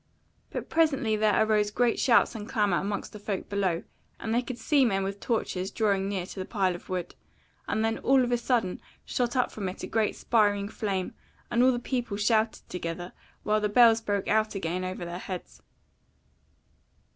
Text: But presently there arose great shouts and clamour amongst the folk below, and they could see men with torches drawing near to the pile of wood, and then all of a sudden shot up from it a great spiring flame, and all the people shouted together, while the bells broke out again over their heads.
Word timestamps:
But 0.49 0.67
presently 0.67 1.15
there 1.15 1.45
arose 1.45 1.69
great 1.69 1.99
shouts 1.99 2.33
and 2.33 2.49
clamour 2.49 2.79
amongst 2.79 3.13
the 3.13 3.19
folk 3.19 3.47
below, 3.49 3.83
and 4.19 4.33
they 4.33 4.41
could 4.41 4.57
see 4.57 4.83
men 4.83 5.03
with 5.03 5.19
torches 5.19 5.69
drawing 5.69 6.09
near 6.09 6.25
to 6.25 6.39
the 6.39 6.43
pile 6.47 6.73
of 6.73 6.89
wood, 6.89 7.13
and 7.67 7.85
then 7.85 7.99
all 7.99 8.23
of 8.23 8.31
a 8.31 8.37
sudden 8.39 8.81
shot 9.05 9.35
up 9.35 9.51
from 9.51 9.69
it 9.69 9.83
a 9.83 9.85
great 9.85 10.15
spiring 10.15 10.69
flame, 10.69 11.13
and 11.51 11.61
all 11.61 11.71
the 11.71 11.77
people 11.77 12.17
shouted 12.17 12.67
together, 12.67 13.13
while 13.43 13.61
the 13.61 13.69
bells 13.69 14.01
broke 14.01 14.27
out 14.27 14.55
again 14.55 14.83
over 14.83 15.05
their 15.05 15.19
heads. 15.19 15.61